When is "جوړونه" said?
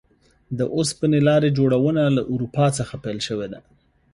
1.57-2.03